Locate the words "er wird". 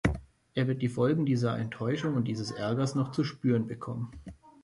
0.55-0.81